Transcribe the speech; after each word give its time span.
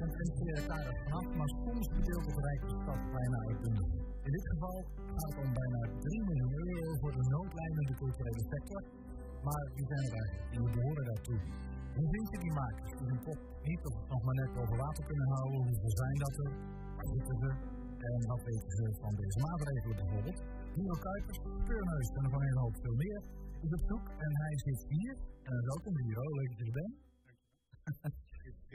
compenseren 0.00 0.56
het 0.60 0.68
daar 0.72 0.86
vanaf, 1.04 1.26
maar 1.38 1.50
soms 1.64 1.86
bedeelt 1.96 2.26
het 2.30 2.38
Rijk 2.46 2.62
de 2.70 2.76
stad 2.82 3.00
bijna 3.16 3.38
uitbundig. 3.48 3.88
In 4.26 4.32
dit 4.36 4.46
geval 4.52 4.76
gaat 5.16 5.30
het 5.30 5.38
om 5.44 5.50
bijna 5.60 5.80
3 6.06 6.22
miljoen 6.28 6.54
euro 6.66 6.90
voor 7.00 7.12
de 7.18 7.24
noodlijnende 7.34 7.94
culturele 8.02 8.44
sector, 8.52 8.82
maar 9.46 9.64
die 9.76 9.86
zijn 9.90 10.04
er 10.08 10.14
eigenlijk, 10.20 10.48
die 10.52 10.60
behoren 10.76 11.04
daartoe. 11.10 11.40
Hoe 11.96 12.08
vind 12.14 12.26
je 12.32 12.38
die 12.44 12.54
makers 12.60 12.92
die 12.98 13.08
hun 13.10 13.22
kop 13.26 13.40
niet 13.68 13.82
of 13.88 13.94
nog 14.12 14.22
maar 14.26 14.38
net 14.40 14.50
boven 14.56 14.78
water 14.84 15.04
kunnen 15.10 15.28
houden? 15.36 15.60
Hoeveel 15.68 15.94
zijn 16.02 16.16
dat 16.24 16.34
er? 16.44 16.50
Waar 16.96 17.08
zitten 17.14 17.36
ze? 17.42 17.50
En 18.10 18.20
wat 18.30 18.42
weten 18.48 18.72
ze 18.78 18.84
van 19.04 19.14
deze 19.20 19.38
maatregelen 19.46 19.96
bijvoorbeeld? 20.02 20.38
Hero 20.76 20.96
Kuipers, 21.06 21.40
Speurneus 21.62 22.08
en 22.16 22.22
nog 22.26 22.32
een 22.32 22.62
hoop 22.64 22.76
veel 22.84 22.96
meer 23.04 23.20
is 23.66 23.72
op 23.78 23.82
zoek 23.90 24.06
en 24.26 24.32
hij 24.42 24.54
zit 24.66 24.84
hier. 24.88 25.14
En 25.42 25.56
welkom 25.70 25.94
Hero, 26.02 26.24
leuk 26.38 26.48
dat 26.58 26.66
je 26.66 26.72
er. 26.84 26.90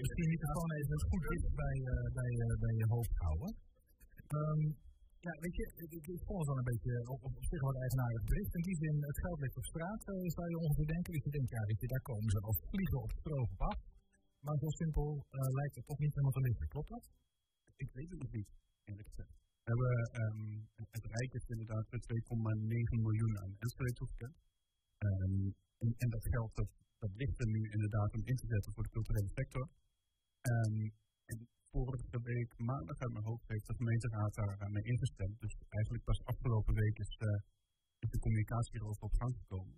Misschien 0.02 0.26
de 0.28 0.34
microfoon 0.36 0.72
even 0.80 0.98
goed 1.10 1.24
dicht 1.32 1.50
bij, 1.64 1.78
uh, 1.92 2.06
bij, 2.20 2.34
uh, 2.46 2.54
bij 2.64 2.76
je 2.82 2.88
hoofd 2.94 3.16
houden. 3.26 3.52
Um, 4.38 4.62
ja, 5.26 5.34
weet 5.44 5.56
je, 5.60 5.66
ik 6.16 6.24
vond 6.28 6.40
het 6.42 6.50
wel 6.52 6.60
een 6.62 6.72
beetje 6.72 6.94
op, 7.14 7.20
op, 7.28 7.34
zich 7.52 7.62
wel 7.68 7.76
eigenaardig 7.86 8.24
bericht. 8.30 8.52
In 8.60 8.66
die 8.70 8.80
zin, 8.84 8.96
het 9.12 9.20
geld 9.24 9.40
ligt 9.44 9.60
op 9.62 9.68
straat, 9.74 10.02
uh, 10.14 10.16
zou 10.38 10.46
je 10.52 10.62
ongeveer 10.64 10.90
denken. 10.94 11.12
Dus 11.14 11.24
je 11.28 11.36
denkt, 11.38 11.52
ja, 11.56 11.62
weet 11.70 11.82
je, 11.82 11.88
daar 11.94 12.06
komen 12.10 12.30
ze 12.36 12.40
als 12.50 12.60
vliegen 12.72 13.00
op 13.06 13.12
stroom 13.20 13.50
op 13.56 13.62
af. 13.72 13.80
Maar 14.46 14.58
zo 14.64 14.70
simpel 14.82 15.08
lijkt 15.60 15.76
het 15.80 15.88
toch 15.90 16.02
niet 16.04 16.14
helemaal 16.16 16.38
te 16.38 16.46
liggen, 16.48 16.68
klopt 16.74 16.92
dat? 16.96 17.06
Ik 17.84 17.90
weet 17.98 18.10
het 18.14 18.20
nog 18.24 18.32
niet, 18.38 18.50
eerlijk 18.90 19.10
gezegd. 19.12 19.34
We 19.64 19.70
hebben, 19.72 19.94
um, 20.22 20.40
het 20.98 21.06
Rijk 21.16 21.32
heeft 21.36 21.50
inderdaad 21.56 21.86
2,9 21.90 22.98
miljoen 23.06 23.36
aan 23.42 23.54
Enschede 23.64 23.94
en, 25.84 25.90
en, 26.04 26.10
dat 26.16 26.26
geld 26.34 26.52
dat, 26.60 26.70
dat 27.04 27.14
ligt 27.22 27.40
er 27.44 27.50
nu 27.56 27.62
inderdaad 27.76 28.12
om 28.18 28.24
in 28.32 28.38
te 28.42 28.48
zetten 28.54 28.74
voor 28.74 28.84
de 28.84 28.96
culturele 28.98 29.32
sector. 29.40 29.66
Um, 30.52 30.78
en 31.32 31.40
vorige 31.72 32.20
week 32.32 32.52
maandag 32.72 32.98
uit 33.04 33.14
mijn 33.16 33.30
hoofd 33.30 33.48
heeft 33.54 33.68
de 33.70 33.80
gemeenteraad 33.82 34.34
daar 34.36 34.72
mee 34.76 34.90
ingestemd. 34.92 35.36
Dus 35.46 35.54
eigenlijk 35.78 36.04
pas 36.10 36.20
afgelopen 36.32 36.74
week 36.84 36.98
is, 37.06 37.12
uh, 37.30 37.40
is 38.04 38.10
de 38.14 38.24
communicatie 38.26 38.76
erover 38.80 39.04
op 39.10 39.16
gang 39.22 39.34
gekomen. 39.42 39.78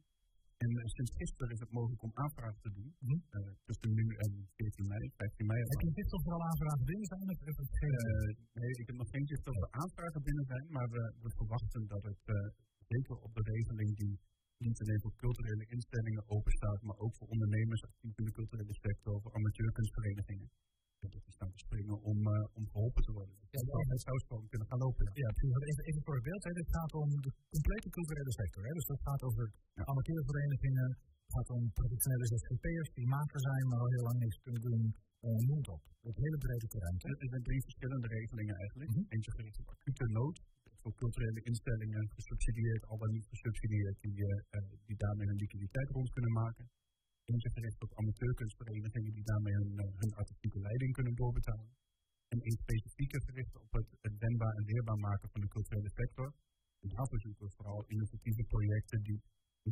En 0.64 0.72
uh, 0.78 0.84
sinds 0.96 1.12
gisteren 1.22 1.54
is 1.56 1.62
het 1.66 1.72
mogelijk 1.78 2.04
om 2.08 2.14
aanvragen 2.24 2.62
te 2.66 2.72
doen. 2.78 2.90
Mm 3.08 3.22
uh, 3.38 3.52
tussen 3.66 3.92
nu 4.00 4.06
en 4.24 4.32
14 4.56 4.88
mei, 4.94 5.04
15 5.18 5.46
mei. 5.52 5.60
Heb 5.74 5.82
je 5.88 5.94
dit 6.02 6.12
of 6.18 6.24
er 6.28 6.36
al 6.38 6.46
aanvragen 6.50 6.86
binnen 6.92 7.08
zijn? 7.14 7.28
Of 7.32 7.58
het 7.64 7.78
geen... 7.82 7.96
nee, 8.60 8.74
ik 8.82 8.88
heb 8.90 8.98
nog 9.04 9.10
geen 9.16 9.28
zicht 9.32 9.46
of 9.52 9.56
er 9.64 9.72
aanvragen 9.84 10.22
binnen 10.28 10.46
zijn. 10.54 10.66
Maar 10.76 10.90
we, 10.96 11.04
we 11.24 11.30
verwachten 11.40 11.84
dat 11.94 12.04
het 12.10 12.24
zeker 12.94 13.16
op 13.26 13.32
de 13.38 13.44
regeling 13.54 13.92
die 14.02 14.16
niet 14.68 14.82
alleen 14.84 15.02
voor 15.04 15.16
culturele 15.24 15.66
instellingen 15.76 16.24
openstaat, 16.36 16.80
maar 16.88 17.00
ook 17.04 17.14
voor 17.18 17.28
ondernemers 17.36 17.82
actief 17.90 18.14
in 18.22 18.26
de 18.30 18.36
culturele 18.40 18.76
sector, 18.86 19.16
voor 19.24 19.34
amateurkunstverenigingen. 19.40 20.50
Dat 21.04 21.12
die 21.28 21.38
staan 21.38 21.54
te 21.56 21.66
springen 21.68 21.98
om, 22.12 22.20
uh, 22.28 22.58
om 22.58 22.64
geholpen 22.74 23.04
te 23.08 23.12
worden. 23.18 23.36
Ja, 23.56 23.62
dat 23.94 24.02
zou 24.08 24.16
gewoon 24.30 24.48
kunnen 24.52 24.68
gaan 24.70 24.82
lopen. 24.86 25.04
Ja, 25.24 25.30
precies. 25.36 25.54
Even, 25.70 25.84
even 25.90 26.02
voor 26.06 26.16
het 26.20 26.28
beeld. 26.30 26.44
Hè. 26.48 26.52
Dit 26.62 26.70
gaat 26.78 26.94
om 27.02 27.10
de 27.26 27.32
complete 27.56 27.90
culturele 27.98 28.34
sector. 28.42 28.62
Hè. 28.68 28.74
Dus 28.80 28.90
dat 28.94 29.02
gaat 29.08 29.22
over 29.28 29.44
ja. 29.78 29.84
amateurverenigingen, 29.92 30.88
het 31.26 31.32
gaat 31.36 31.50
om 31.58 31.64
professionele 31.80 32.26
ZZP'ers 32.32 32.92
die 33.00 33.08
maker 33.18 33.40
zijn, 33.50 33.64
maar 33.70 33.80
al 33.84 33.94
heel 33.96 34.06
lang 34.10 34.20
niks 34.26 34.38
kunnen 34.46 34.62
doen. 34.68 34.84
Uh, 35.28 35.40
noem 35.50 35.64
op. 35.76 35.82
Het 36.10 36.18
hele 36.26 36.40
brede 36.46 36.68
terrein. 36.74 36.96
Er 37.24 37.32
zijn 37.34 37.46
drie 37.50 37.62
verschillende 37.70 38.08
regelingen 38.18 38.56
eigenlijk. 38.64 38.90
Mm 38.92 38.96
-hmm. 38.96 39.12
Eentje 39.14 39.32
gericht 39.38 39.60
op 39.62 39.68
acute 39.76 40.06
nood, 40.20 40.38
voor 40.82 40.94
culturele 41.04 41.42
instellingen 41.52 42.06
gesubsidieerd, 42.18 42.84
al 42.92 42.98
dan 43.04 43.12
niet 43.18 43.28
gesubsidieerd, 43.34 43.98
die, 44.06 44.18
uh, 44.26 44.36
die 44.88 44.98
daarmee 45.04 45.28
hun 45.32 45.42
liquiditeit 45.44 45.90
rond 45.98 46.10
kunnen 46.16 46.34
maken. 46.42 46.66
Eentje 47.32 47.52
gericht 47.58 47.80
op 47.86 47.92
amateurkunstverenigingen 48.02 49.14
die 49.18 49.26
daarmee 49.32 49.56
hun, 49.60 49.72
uh, 49.84 49.86
hun 50.02 50.14
artistieke 50.22 50.60
leiding 50.68 50.92
kunnen 50.98 51.16
doorbetalen. 51.22 51.72
En 52.34 52.40
één 52.48 52.60
specifieke 52.66 53.20
gericht 53.28 53.56
op 53.66 53.72
het, 53.78 53.90
het 54.06 54.16
wendbaar 54.24 54.56
en 54.60 54.66
leerbaar 54.72 55.02
maken 55.10 55.30
van 55.34 55.42
de 55.42 55.54
culturele 55.56 55.92
sector. 56.02 56.30
En 56.84 56.90
daarvoor 56.96 57.22
zoeken 57.26 57.46
we 57.46 57.52
vooral 57.58 57.82
innovatieve 57.94 58.44
projecten 58.54 59.00
die 59.08 59.20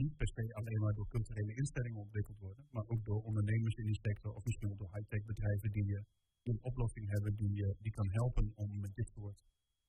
niet 0.02 0.16
per 0.20 0.30
se 0.36 0.44
alleen 0.60 0.82
maar 0.84 0.96
door 0.98 1.10
culturele 1.16 1.54
instellingen 1.62 2.00
ontwikkeld 2.06 2.40
worden, 2.48 2.64
maar 2.76 2.88
ook 2.92 3.04
door 3.06 3.22
ondernemers 3.30 3.76
in 3.82 3.86
die 3.92 4.02
sector 4.08 4.32
of 4.38 4.44
misschien 4.46 4.78
door 4.78 4.92
high-tech 4.96 5.24
bedrijven 5.32 5.72
die, 5.78 5.90
uh, 5.94 6.02
een 6.52 6.64
oplossing 6.70 7.06
hebben 7.14 7.34
die, 7.36 7.56
die 7.86 7.94
kan 8.00 8.10
helpen 8.20 8.46
om 8.56 8.70
met 8.80 8.94
dit 8.96 9.10
soort 9.16 9.40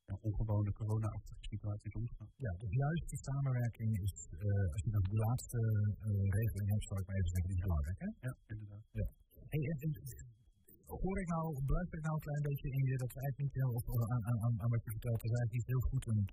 ja, 0.09 0.15
ongewone 0.29 0.73
corona-achtige 0.81 1.45
situaties 1.53 1.93
omgaan. 2.01 2.31
Ja, 2.47 2.53
dus 2.61 2.73
juist 2.83 3.07
die 3.13 3.23
samenwerking 3.31 3.91
is, 4.07 4.15
uh, 4.47 4.75
als 4.75 4.83
je 4.87 4.93
dan 4.97 5.05
de 5.13 5.19
laatste 5.27 5.61
uh, 6.09 6.25
regeling 6.39 6.69
hebt, 6.75 6.87
zou 6.89 6.97
ik 7.01 7.07
maar 7.09 7.19
even 7.19 7.33
zeggen, 7.35 7.51
die 7.51 7.59
is 7.61 7.67
belangrijk, 7.69 7.99
hè? 8.05 8.11
Ja, 8.27 8.33
inderdaad. 8.53 8.85
Ja. 9.01 9.07
Hey, 9.53 9.63
en, 9.73 9.79
en, 9.85 9.93
hoor 11.03 11.19
ik 11.23 11.29
nou, 11.35 11.45
blijf 11.73 11.91
ik 11.99 12.05
nou 12.07 12.15
een 12.17 12.27
klein 12.29 12.45
beetje 12.49 12.69
in 12.79 12.85
je 12.91 12.97
dat 13.05 13.13
we 13.15 13.19
eigenlijk 13.21 13.45
niet 13.47 13.57
heel, 13.61 13.73
of, 13.79 13.85
aan, 14.15 14.23
aan, 14.45 14.55
aan 14.63 14.73
wat 14.75 14.85
je 14.87 14.97
vertelt, 14.97 15.21
dat 15.23 15.31
we 15.33 15.37
eigenlijk 15.39 15.59
niet 15.59 15.73
heel 15.73 15.85
goed 15.91 16.05
een, 16.13 16.25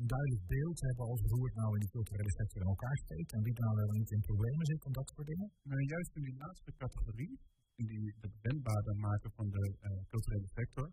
een 0.00 0.10
duidelijk 0.16 0.44
beeld 0.54 0.78
hebben 0.86 1.04
over 1.12 1.26
hoe 1.32 1.44
het 1.48 1.56
nou 1.60 1.70
in 1.76 1.82
die 1.84 1.94
culturele 1.96 2.34
sector 2.38 2.58
in 2.64 2.72
elkaar 2.74 2.98
steekt 3.04 3.30
en 3.34 3.42
wie 3.46 3.56
nou 3.64 3.74
wel 3.80 3.92
niet 4.00 4.10
in 4.16 4.28
problemen 4.30 4.66
zit 4.72 4.82
om 4.88 4.92
dat 5.00 5.08
soort 5.12 5.28
dingen? 5.32 5.48
Nou, 5.70 5.80
juist 5.94 6.12
in 6.18 6.24
die 6.28 6.38
laatste 6.44 6.72
categorie, 6.82 7.34
in 7.80 7.86
die, 7.92 8.04
het 8.24 8.34
wendbaarder 8.46 8.96
maken 9.08 9.30
van 9.38 9.46
de 9.56 9.64
uh, 9.68 9.88
culturele 10.12 10.50
sector, 10.58 10.88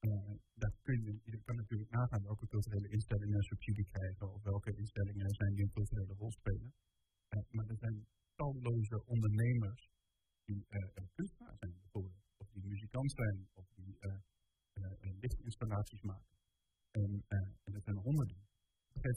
uh, 0.00 0.34
daar 0.62 0.74
kun 0.82 0.98
je, 1.06 1.12
je 1.24 1.38
kan 1.46 1.56
natuurlijk 1.56 1.90
nagaan 1.90 2.22
welke 2.22 2.46
culturele 2.46 2.88
instellingen 2.88 3.42
subsidie 3.42 3.88
krijgen 3.92 4.32
of 4.34 4.42
welke 4.42 4.76
instellingen 4.76 5.26
er 5.26 5.34
zijn 5.34 5.54
die 5.54 5.64
een 5.64 5.76
culturele 5.78 6.14
rol 6.14 6.32
spelen. 6.32 6.72
Uh, 7.34 7.42
maar 7.50 7.66
er 7.68 7.78
zijn 7.84 8.06
talloze 8.34 9.04
ondernemers 9.04 9.82
die 10.44 10.64
uh, 10.68 11.06
kunstenaar 11.14 11.56
zijn 11.58 11.72
bijvoorbeeld, 11.80 12.22
of 12.36 12.48
die 12.50 12.66
muzikant 12.66 13.12
zijn, 13.12 13.48
of 13.54 13.66
die 13.74 13.98
lichtinstallaties 15.20 16.02
maken. 16.02 16.36
En, 16.90 17.24
en 17.64 17.72
dat 17.72 17.82
zijn 17.82 17.96
honderden. 17.96 18.46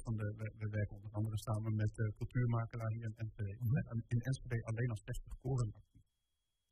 Van 0.03 0.15
de, 0.15 0.27
we, 0.39 0.47
we, 0.61 0.67
werken 0.69 0.95
onder 0.95 1.11
andere 1.11 1.37
samen 1.37 1.75
met 1.75 1.91
de 1.95 2.13
cultuurmakelaar 2.19 2.91
hier 2.91 3.05
in 3.05 3.15
Enschede. 3.23 3.55
In 4.07 4.21
Enschede 4.29 4.63
alleen 4.63 4.89
al 4.89 5.01
60 5.03 5.39
koren 5.39 5.71
actief. 5.73 6.05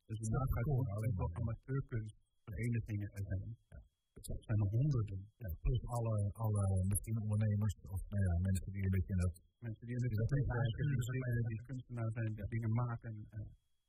Dus 0.06 0.18
we 0.18 0.28
nagaan 0.38 0.94
alleen 0.96 1.16
wel 1.16 1.30
amateurkunstverenigingen 1.40 3.10
er 3.18 3.24
zijn. 3.30 3.48
Ja. 4.28 4.34
Het 4.36 4.44
zijn 4.48 4.60
er 4.64 4.70
honderden. 4.76 5.20
Ja, 5.42 5.48
plus 5.64 5.82
alle, 5.96 6.14
alle 6.44 6.64
misschien 6.92 7.16
ondernemers 7.24 7.74
of 7.94 8.00
nou 8.12 8.22
ja, 8.26 8.34
mensen 8.48 8.70
die 8.74 8.82
een 8.86 8.94
beetje 8.96 9.14
in 9.16 9.22
dat... 9.24 9.34
Mensen 9.66 9.84
die 9.86 9.96
in 9.96 10.02
het 10.02 10.46
werken, 10.58 10.84
die 11.52 11.60
kunstenaar 11.68 12.10
zijn, 12.16 12.30
die 12.36 12.48
dingen 12.54 12.72
maken. 12.84 13.12
Uh, 13.36 13.48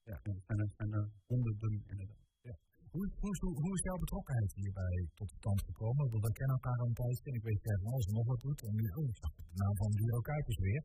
ja, 0.09 0.17
het 0.27 0.43
zijn, 0.47 0.59
er, 0.63 0.69
zijn 0.77 0.91
er 0.99 1.05
honderden 1.29 1.73
inderdaad. 1.91 2.25
Ja. 2.47 2.55
Hoe, 2.93 3.05
hoe, 3.21 3.33
hoe, 3.41 3.53
hoe 3.63 3.73
is 3.77 3.83
jouw 3.89 3.99
betrokkenheid 4.05 4.51
hierbij 4.61 4.97
tot 5.19 5.29
stand 5.39 5.59
gekomen? 5.69 6.03
Want 6.11 6.23
we 6.25 6.31
kennen 6.39 6.57
elkaar 6.59 6.79
een 6.85 6.99
tijdje 7.01 7.29
en 7.29 7.37
ik 7.39 7.45
weet 7.49 7.61
jij 7.67 7.77
van 7.81 7.91
alles 7.91 8.07
en 8.09 8.15
nog 8.19 8.27
wat 8.31 8.41
doet. 8.45 8.59
En 8.67 8.73
oh, 8.99 9.09
de 9.49 9.55
naam 9.61 9.75
van 9.81 9.91
Duro 9.99 10.19
Kuipers 10.29 10.59
weer. 10.67 10.83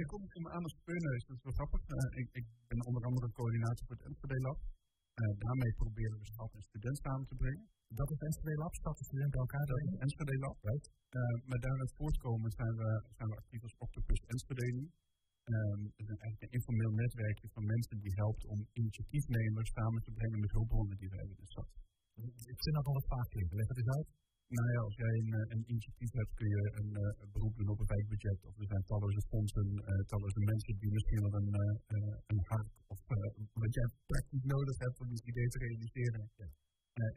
Je 0.00 0.06
komt 0.12 0.34
me 0.44 0.50
aan 0.56 0.66
als 0.68 0.76
speurneus, 0.80 1.24
dat 1.26 1.36
is 1.36 1.42
wel 1.42 1.58
grappig. 1.58 1.82
Uh, 1.88 2.20
ik, 2.20 2.28
ik, 2.38 2.46
ben 2.68 2.80
onder 2.88 3.02
andere 3.08 3.28
coördinator 3.38 3.84
voor 3.86 3.96
het 3.96 4.06
Enschede 4.08 4.40
Lab. 4.46 4.58
Uh, 5.20 5.32
daarmee 5.44 5.72
proberen 5.82 6.18
we 6.20 6.26
stad 6.34 6.52
en 6.54 6.62
student 6.70 6.98
samen 7.04 7.26
te 7.30 7.36
brengen. 7.42 7.66
Dat 8.00 8.08
is 8.14 8.20
Enschede 8.28 8.56
Lab, 8.62 8.74
stad 8.82 8.96
en 9.00 9.06
student 9.10 9.30
bij 9.34 9.42
elkaar? 9.46 9.66
Dat 9.70 9.78
is 9.86 9.94
Enschede 10.04 10.36
Lab, 10.44 10.56
right. 10.68 10.86
Uh, 11.18 11.36
maar 11.48 11.60
daaruit 11.66 11.92
voortkomen 12.00 12.50
zijn 12.60 12.74
we, 12.80 12.88
zijn 13.18 13.28
we 13.30 13.36
actief 13.42 13.62
als 13.68 13.76
Octopus 13.84 14.20
Enschede 14.32 14.68
nu. 14.78 14.84
Um, 15.54 15.80
het 15.98 16.08
is 16.14 16.20
eigenlijk 16.22 16.44
een 16.46 16.56
informeel 16.58 16.92
netwerkje 17.02 17.48
van 17.56 17.64
mensen 17.74 17.96
die 18.04 18.14
helpt 18.22 18.42
om 18.52 18.58
initiatiefnemers 18.80 19.70
samen 19.78 20.02
te 20.06 20.12
brengen 20.18 20.40
met 20.44 20.54
hulpbronnen 20.56 20.96
die 21.00 21.10
we 21.10 21.16
hebben 21.20 21.36
in 21.36 21.44
de 21.46 21.54
stad. 21.54 21.68
Ik 22.54 22.60
vind 22.64 22.74
dat 22.78 22.88
al 22.88 22.98
wat 22.98 23.12
vaak 23.14 23.28
klinken. 23.32 23.56
Leg 23.60 23.68
het 23.68 23.80
eens 23.80 23.94
uit. 23.98 24.08
Nou 24.58 24.68
ja, 24.74 24.80
als 24.88 24.96
jij 25.02 25.14
een, 25.22 25.32
een 25.52 25.64
initiatief 25.72 26.12
hebt, 26.20 26.32
kun 26.40 26.48
je 26.56 26.62
een, 26.80 26.90
uh, 27.04 27.22
een 27.22 27.32
beroep 27.36 27.54
doen 27.58 27.72
op 27.74 27.80
een 27.80 27.92
wijkbudget. 27.94 28.40
Of 28.48 28.54
er 28.62 28.68
zijn 28.72 28.84
talloze 28.90 29.22
fondsen, 29.30 29.68
uh, 29.90 30.02
talloze 30.12 30.40
mensen 30.50 30.74
die 30.82 30.92
misschien 30.96 31.22
wel 31.26 31.34
een, 31.40 31.50
uh, 31.98 32.14
een 32.30 32.42
hart 32.50 32.72
of 32.92 32.98
wat 33.64 33.72
jij 33.78 33.88
praktisch 34.12 34.46
nodig 34.54 34.76
hebt 34.84 34.98
om 35.02 35.08
die 35.14 35.22
idee 35.30 35.48
te 35.52 35.58
realiseren 35.66 36.24
ja. 36.42 36.48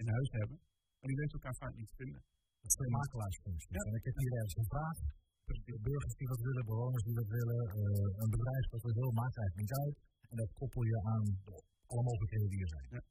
In 0.02 0.08
huis 0.18 0.30
hebben. 0.40 0.58
Maar 1.00 1.10
die 1.12 1.20
weten 1.22 1.36
elkaar 1.38 1.58
vaak 1.64 1.74
niet 1.80 1.90
te 1.92 1.98
vinden. 2.02 2.22
Dat 2.64 2.74
zijn 2.78 2.92
makelaarsfuncties. 2.98 3.74
Ja. 3.78 3.84
En 3.90 3.94
ik 4.00 4.06
heb 4.08 4.16
hier 4.22 4.34
ergens 4.40 4.58
een 4.60 4.72
vraag. 4.74 4.98
Burgers 5.88 6.16
die 6.20 6.30
wat 6.34 6.42
willen, 6.48 6.66
bewoners 6.72 7.04
die 7.08 7.18
wat 7.22 7.30
willen, 7.38 7.62
een 8.22 8.32
bedrijf 8.36 8.66
dat 8.74 8.82
wat 8.86 8.96
wil, 9.00 9.12
maakt 9.22 9.38
eigenlijk 9.38 9.64
niet 9.64 9.76
uit. 9.84 9.96
En 10.32 10.36
dat 10.42 10.52
koppel 10.60 10.84
je 10.92 10.98
aan 11.14 11.26
alle 11.92 12.04
mogelijkheden 12.10 12.50
die 12.54 12.62
er 12.66 12.72
zijn. 12.76 12.88
Ja. 12.96 13.02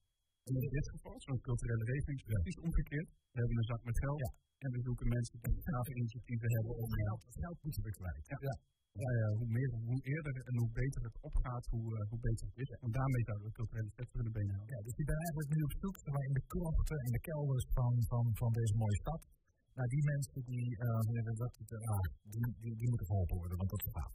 En 0.47 0.53
in 0.67 0.75
dit 0.79 0.87
geval, 0.95 1.15
zo'n 1.27 1.41
culturele 1.49 1.85
regeling, 1.93 2.19
is 2.21 2.27
precies 2.29 2.59
omgekeerd. 2.67 3.09
We 3.33 3.39
hebben 3.41 3.57
een 3.59 3.71
zak 3.73 3.83
met 3.89 3.99
geld 4.05 4.21
ja. 4.25 4.31
En 4.65 4.71
we 4.75 4.81
zoeken 4.89 5.09
mensen 5.17 5.39
die 5.47 5.63
graag 5.69 5.89
initiatieven 5.99 6.51
hebben 6.57 6.75
om 6.83 6.91
geld. 7.03 7.21
Het 7.29 7.37
geld 7.45 7.59
moeten 7.65 7.83
we 7.87 7.91
kwijt. 8.01 8.27
Ja. 8.33 8.39
Ja. 8.49 8.57
Ja, 9.05 9.11
ja, 9.23 9.29
hoe, 9.39 9.51
meer, 9.57 9.71
hoe 9.91 10.03
eerder 10.15 10.35
en 10.49 10.55
hoe 10.61 10.71
beter 10.83 11.01
het 11.09 11.19
opgaat, 11.29 11.65
hoe, 11.75 11.89
uh, 11.97 12.01
hoe 12.11 12.21
beter 12.29 12.45
het 12.51 12.59
is. 12.65 12.71
En 12.85 12.91
daarmee 12.99 13.25
zouden 13.29 13.47
we 13.49 13.59
culturele 13.61 13.93
sector 13.99 14.19
in 14.23 14.29
de 14.31 14.37
benen 14.39 14.55
houden. 14.57 14.75
Ja, 14.77 14.83
dus 14.87 14.97
die 14.99 15.09
ben 15.11 15.19
eigenlijk 15.25 15.51
nu 15.55 15.61
op 15.69 15.75
zoek 15.83 15.97
in 16.29 16.35
de 16.39 16.45
krochten, 16.53 16.99
in 17.09 17.13
de 17.17 17.23
kelders 17.31 17.67
van, 17.79 17.93
van, 18.11 18.25
van 18.43 18.51
deze 18.59 18.75
mooie 18.83 19.01
stad. 19.05 19.23
Nou, 19.77 19.89
die 19.95 20.05
mensen 20.13 20.41
die, 20.53 20.67
uh, 20.87 21.35
dat, 21.43 21.55
uh, 21.61 22.01
die, 22.33 22.47
die, 22.63 22.75
die 22.81 22.89
moeten 22.91 23.09
geholpen 23.11 23.37
worden, 23.43 23.57
want 23.61 23.71
dat 23.75 23.83
is 23.85 23.93
gaaf. 23.99 24.15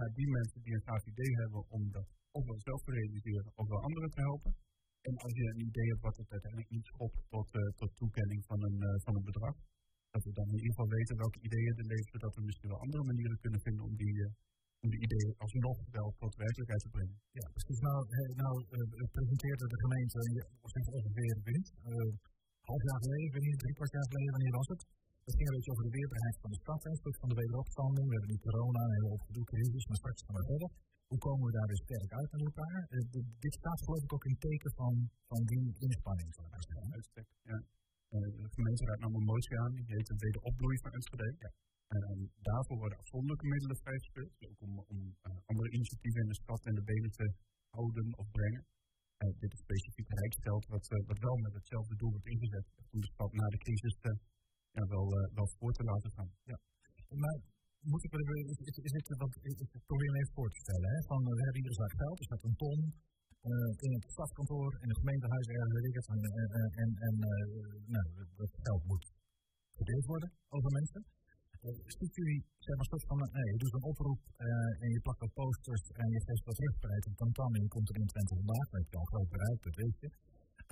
Naar 0.00 0.12
die 0.20 0.30
mensen 0.38 0.60
die 0.64 0.74
een 0.74 0.86
gaaf 0.88 1.04
idee 1.12 1.32
hebben 1.42 1.62
om 1.76 1.82
dat 1.96 2.08
ofwel 2.38 2.58
zelf 2.68 2.80
te 2.86 2.92
realiseren 2.98 3.50
ofwel 3.62 3.80
anderen 3.88 4.10
te 4.14 4.20
helpen, 4.28 4.52
En 5.08 5.14
als 5.24 5.34
je 5.38 5.44
een 5.52 5.66
idee 5.70 5.88
hebt 5.92 6.04
wat 6.08 6.16
het 6.20 6.30
uiteindelijk 6.36 6.70
niet 6.76 6.86
schopt 6.92 7.18
tot, 7.34 7.48
tot 7.80 7.90
toekenning 8.00 8.40
van 8.50 8.60
een, 8.66 8.78
van 9.04 9.14
een 9.16 9.28
bedrag, 9.30 9.56
dat 10.14 10.22
we 10.26 10.32
dan 10.38 10.48
in 10.50 10.58
ieder 10.60 10.74
geval 10.74 10.94
weten 10.98 11.22
welke 11.24 11.40
ideeën 11.48 11.74
er 11.80 11.90
leven, 11.94 12.10
zodat 12.14 12.34
we 12.36 12.48
misschien 12.48 12.70
wel 12.72 12.84
andere 12.84 13.04
manieren 13.10 13.38
kunnen 13.44 13.60
vinden 13.66 13.84
om 13.88 13.94
die, 14.02 14.16
om 14.82 14.88
die 14.92 15.02
ideeën 15.06 15.32
alsnog 15.44 15.78
wel 15.98 16.08
tot 16.22 16.32
werkelijkheid 16.44 16.82
te 16.84 16.94
brengen. 16.96 17.16
Ja, 17.38 17.46
precies. 17.56 17.80
Nou, 17.88 17.98
nou 18.42 18.54
uh, 18.76 19.06
presenteerde 19.16 19.66
de 19.74 19.78
gemeente 19.84 20.18
ongeveer 20.98 21.34
wint. 21.48 21.68
Uh, 21.92 22.10
half 22.70 22.82
jaar 22.88 23.00
geleden, 23.04 23.40
niet, 23.46 23.58
drie 23.62 23.76
kwart 23.78 23.92
jaar 23.96 24.08
geleden, 24.10 24.34
wanneer 24.36 24.56
was 24.60 24.70
het? 24.74 24.82
Het 25.26 25.34
ging 25.36 25.48
een 25.48 25.56
beetje 25.56 25.72
over 25.74 25.86
de 25.88 25.96
weerbaarheid 25.98 26.36
van 26.42 26.50
de 26.52 26.58
stad, 26.62 26.80
stuk 27.02 27.16
van 27.22 27.30
de 27.32 27.38
wederopstanding. 27.42 28.06
We 28.08 28.14
hebben 28.16 28.32
nu 28.34 28.38
corona, 28.48 28.80
een 28.84 28.96
hele 28.96 29.14
opgedoe 29.18 29.46
crisis, 29.52 29.84
maar 29.88 30.00
straks 30.02 30.20
gaan 30.24 30.36
we 30.38 30.44
verder. 30.52 30.70
Hoe 31.10 31.20
komen 31.26 31.44
we 31.46 31.56
daar 31.58 31.70
weer 31.72 31.84
sterk 31.86 32.10
uit 32.20 32.30
met 32.34 32.42
elkaar? 32.48 32.80
Uh, 32.90 33.00
dit 33.44 33.54
staat 33.60 33.80
geloof 33.84 34.02
ik 34.06 34.12
ook 34.16 34.26
in 34.30 34.38
teken 34.46 34.72
van, 34.80 34.94
van 35.30 35.42
die 35.50 35.66
inspanning. 35.86 36.30
Uitstek, 36.96 37.28
ja. 37.50 37.58
Uh, 38.14 38.28
de 38.44 38.50
gemeenteraad 38.56 39.00
nam 39.00 39.14
een 39.14 39.30
motie 39.34 39.58
aan, 39.62 39.72
die 39.78 39.84
heet 39.94 40.06
de 40.06 40.18
wederopbloei 40.24 40.76
van 40.82 40.92
Enschede. 40.92 41.28
Ja. 41.44 41.50
En 41.88 42.30
daarvoor 42.48 42.78
worden 42.82 42.98
afzonderlijke 42.98 43.46
middelen 43.54 43.76
vrijgespeeld. 43.84 44.32
Ook 44.50 44.60
om, 44.66 44.72
om 44.92 44.98
uh, 45.06 45.36
andere 45.50 45.70
initiatieven 45.76 46.20
in 46.24 46.30
de 46.32 46.40
stad 46.42 46.60
en 46.68 46.74
de 46.74 46.84
benen 46.92 47.10
te 47.10 47.26
houden 47.76 48.06
of 48.20 48.26
brengen. 48.38 48.64
Uh, 49.22 49.32
dit 49.42 49.52
is 49.52 49.60
specifiek 49.66 50.08
rijksgeld, 50.20 50.64
wat, 50.74 50.84
uh, 50.92 51.06
wat 51.10 51.18
wel 51.18 51.36
met 51.36 51.54
hetzelfde 51.54 51.96
doel 51.96 52.10
wordt 52.10 52.26
ingezet. 52.34 52.66
Om 52.92 53.00
de 53.00 53.10
stad 53.14 53.32
na 53.32 53.46
de 53.54 53.60
crisis 53.64 53.96
te, 54.00 54.10
ja, 54.76 54.82
wel, 54.94 55.06
wel 55.38 55.48
voor 55.58 55.72
te 55.72 55.84
laten 55.90 56.10
gaan. 56.16 56.30
Ja. 56.50 56.58
Maar 57.22 57.38
moet 57.90 58.04
ik 58.06 58.12
is, 58.52 58.58
is, 58.88 58.92
want 59.22 59.34
ik 59.78 59.84
probeer 59.90 60.10
me 60.12 60.18
even 60.20 60.36
voor 60.38 60.50
te 60.54 60.62
stellen. 60.64 60.88
Hè, 60.94 60.98
van, 61.10 61.20
we 61.38 61.42
hebben 61.46 61.60
hier 61.60 61.70
een 61.72 61.82
zak 61.82 61.94
geld, 62.02 62.18
er 62.18 62.28
staat 62.28 62.44
een 62.48 62.60
ton 62.64 62.80
in 63.86 63.92
het 63.96 64.04
stadskantoor, 64.16 64.70
in 64.84 64.88
het 64.92 64.98
gemeentehuis, 65.02 65.46
ergens 65.46 65.74
weet 65.76 65.88
ik 65.90 65.96
het. 65.98 66.08
En, 66.14 66.20
en, 66.82 66.90
en 67.06 67.14
nou, 67.94 68.06
dat 68.40 68.52
geld 68.66 68.82
moet 68.90 69.04
verdeeld 69.78 70.06
worden 70.12 70.30
over 70.56 70.70
mensen 70.80 71.02
ziet 71.98 72.14
jullie 72.18 72.40
zeg 72.66 72.74
maar 72.76 72.88
van, 73.10 73.18
nee, 73.36 73.48
je 73.54 73.58
doet 73.62 73.74
een 73.76 73.88
oproep 73.90 74.20
en 74.82 74.90
je 74.94 75.00
plakt 75.04 75.20
wat 75.24 75.34
posters 75.40 75.84
en 76.00 76.08
je 76.14 76.20
geeft 76.26 76.44
wat 76.50 76.58
rugbereid 76.64 77.04
en 77.08 77.14
dan 77.16 77.54
en 77.56 77.68
komt 77.74 77.88
er 77.90 77.96
in 78.00 78.06
Twente 78.12 78.34
vandaag, 78.40 78.66
maar 78.70 78.80
je 78.84 78.94
kan 78.94 79.06
groot 79.12 79.30
bereik, 79.34 79.60
dat 79.66 79.76
weet 79.82 79.98
je. 80.02 80.08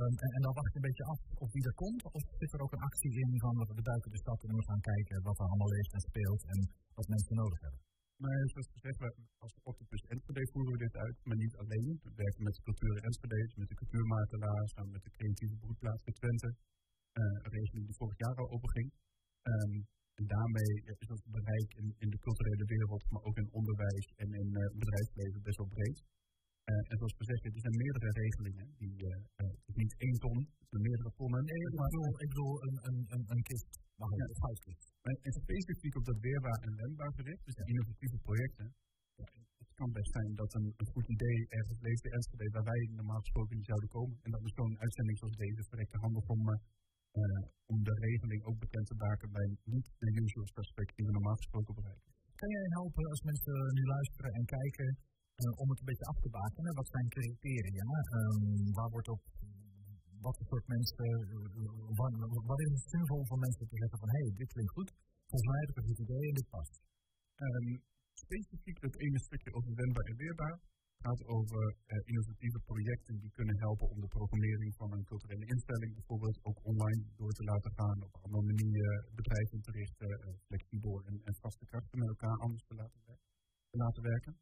Um, 0.03 0.15
en, 0.25 0.31
en, 0.37 0.43
dan 0.45 0.55
wacht 0.59 0.73
je 0.73 0.79
een 0.79 0.89
beetje 0.89 1.09
af 1.13 1.21
of 1.45 1.49
wie 1.55 1.67
er 1.71 1.79
komt, 1.85 2.03
of 2.19 2.23
zit 2.41 2.53
er 2.55 2.65
ook 2.65 2.75
een 2.75 2.87
actie 2.89 3.13
in 3.23 3.33
van 3.45 3.55
we 3.79 3.91
duiken 3.93 4.11
de 4.15 4.25
stad 4.25 4.41
en 4.49 4.57
we 4.61 4.69
gaan 4.71 4.85
kijken 4.93 5.17
wat 5.29 5.39
er 5.39 5.47
allemaal 5.49 5.75
leeft 5.77 5.93
en 5.97 6.03
speelt 6.11 6.43
en 6.53 6.59
wat 6.99 7.13
mensen 7.15 7.35
nodig 7.43 7.61
hebben. 7.65 7.81
Maar 8.23 8.39
zoals 8.53 8.71
gezegd, 8.77 8.99
als 9.45 9.55
Octopus 9.71 10.03
Enschede 10.13 10.43
voeren 10.53 10.73
we 10.75 10.85
dit 10.87 10.97
uit, 11.05 11.17
maar 11.27 11.41
niet 11.45 11.57
alleen. 11.63 11.91
We 12.05 12.11
werken 12.25 12.43
met 12.49 12.55
de 12.59 12.63
cultuur 12.69 12.95
Enschede, 13.07 13.41
met 13.63 13.69
de 13.73 13.79
cultuurmakelaars, 13.81 14.73
met 14.95 15.03
de 15.07 15.13
creatieve 15.17 15.57
broedplaats 15.63 16.05
in 16.09 16.17
Twente. 16.21 16.51
Uh, 17.21 17.23
een 17.45 17.55
regeling 17.59 17.85
die 17.89 17.99
vorig 18.01 18.19
jaar 18.25 18.37
al 18.43 18.51
openging. 18.57 18.89
Um, 19.53 19.75
en 20.21 20.27
daarmee 20.35 20.73
is 21.03 21.11
ons 21.15 21.25
bereik 21.39 21.71
in, 21.81 21.89
in, 22.03 22.11
de 22.15 22.21
culturele 22.27 22.67
wereld, 22.75 23.03
maar 23.13 23.25
ook 23.29 23.39
in 23.43 23.49
onderwijs 23.61 24.07
en 24.23 24.31
in 24.43 24.51
uh, 24.63 24.63
bedrijfsleven 24.83 25.41
best 25.49 25.59
wel 25.63 25.75
breed. 25.77 25.99
Uh, 26.71 26.91
en 26.91 26.97
zoals 26.99 27.21
gezegd, 27.23 27.45
er 27.45 27.67
zijn 27.67 27.83
meerdere 27.85 28.11
regelingen. 28.23 28.67
Die, 28.81 28.95
het 29.37 29.64
niet 29.83 29.95
één 30.07 30.19
ton, 30.25 30.39
zijn 30.71 30.83
meerdere 30.89 31.13
tonnen. 31.21 31.43
Nee, 31.51 31.63
ik 31.69 31.77
bedoel, 31.85 32.11
ik 32.25 32.31
bedoel 32.33 32.55
een, 32.67 32.77
een, 32.89 32.99
een, 33.15 33.25
een 33.33 33.43
kist, 33.51 33.71
maar 33.99 34.11
ja. 34.11 34.25
een 34.25 34.41
goudkist. 34.45 34.89
En 35.27 35.33
specifiek 35.43 35.95
op 36.01 36.05
dat 36.11 36.19
weerbaar 36.27 36.59
en 36.67 36.73
wendbaar 36.83 37.13
gericht, 37.19 37.43
dus 37.47 37.57
de 37.61 37.67
innovatieve 37.73 38.19
projecten. 38.29 38.69
Ja, 39.21 39.29
het 39.63 39.73
kan 39.81 39.91
best 39.99 40.11
zijn 40.17 40.31
dat 40.43 40.51
een, 40.59 40.69
een 40.81 40.91
goed 40.95 41.09
idee 41.17 41.39
ergens 41.59 41.81
leeft 41.87 42.05
in 42.07 42.13
Enschede 42.17 42.55
waar 42.57 42.69
wij 42.73 42.83
normaal 43.01 43.23
gesproken 43.25 43.57
niet 43.57 43.71
zouden 43.73 43.91
komen. 43.97 44.17
En 44.25 44.31
dat 44.35 44.43
is 44.47 44.55
zo'n 44.59 44.77
uitzending 44.85 45.17
zoals 45.19 45.37
deze 45.45 45.63
verrekte 45.71 45.99
handel 46.05 46.23
om 46.35 46.43
uh, 46.51 47.43
om 47.73 47.79
de 47.89 47.95
regeling 48.07 48.43
ook 48.49 48.59
bekend 48.65 48.87
te 48.91 48.97
maken 49.05 49.29
bij 49.37 49.49
niet 49.75 49.89
de 50.03 50.11
usual 50.23 50.47
suspect 50.57 50.93
die 50.97 51.07
we 51.07 51.13
normaal 51.19 51.39
gesproken 51.43 51.75
bereiken. 51.81 52.11
Kan 52.41 52.51
jij 52.57 52.67
helpen 52.79 53.05
als 53.13 53.23
mensen 53.31 53.57
nu 53.79 53.83
luisteren 53.95 54.31
en 54.39 54.45
kijken 54.59 54.89
uh, 54.97 55.61
om 55.63 55.69
het 55.71 55.79
een 55.81 55.91
beetje 55.91 56.11
af 56.13 56.19
te 56.25 56.31
bakenen? 56.39 56.79
Wat 56.81 56.89
zijn 56.95 57.09
criteria? 57.17 57.89
Um, 58.19 58.73
waar 58.79 58.91
wordt 58.95 59.09
op 59.17 59.23
wat 60.27 60.37
voor 60.39 60.49
soort 60.53 60.67
mensen, 60.75 61.09
uh, 61.19 62.47
wat, 62.51 62.61
is 62.67 62.73
het 62.77 62.87
zinvol 62.95 63.23
voor 63.29 63.41
mensen 63.47 63.67
te 63.71 63.79
zeggen 63.83 63.99
van 64.03 64.11
hé, 64.15 64.23
hey, 64.25 64.33
dit 64.41 64.51
klinkt 64.55 64.77
goed, 64.77 64.91
volgens 65.29 65.49
mij 65.51 65.61
heb 65.63 65.71
ik 65.73 65.87
goed 65.89 66.05
idee 66.07 66.25
en 66.31 66.37
dit 66.41 66.49
past? 66.57 66.75
Um, 67.47 67.69
specifiek 68.25 68.79
het 68.87 68.97
ene 69.05 69.21
stukje 69.29 69.51
over 69.57 69.73
wendbaar 69.81 70.07
en 70.11 70.17
weerbaar 70.23 70.57
gaat 71.07 71.23
over 71.37 71.63
uh, 71.75 72.01
innovatieve 72.11 72.61
projecten 72.71 73.15
die 73.23 73.33
kunnen 73.39 73.57
helpen 73.65 73.87
om 73.93 73.99
de 74.05 74.15
programmering 74.17 74.73
van 74.81 74.89
een 74.93 75.05
culturele 75.11 75.47
instelling 75.55 75.93
bijvoorbeeld 75.95 76.39
ook 76.49 76.59
online 76.71 77.03
door 77.21 77.33
te 77.39 77.45
laten 77.51 77.73
gaan, 77.79 77.99
op 78.07 78.15
andere 78.25 78.45
manieren 78.53 78.97
bedrijven 79.21 79.61
te 79.67 79.73
richten, 79.81 80.11
uh, 80.11 80.27
flexibel 80.47 80.95
en, 81.09 81.35
vaste 81.45 81.67
krachten 81.71 81.99
met 81.99 82.09
elkaar 82.15 82.37
anders 82.47 82.65
te 82.71 82.75
laten, 82.81 83.01
te 83.73 83.77
laten 83.83 84.03
werken. 84.03 84.35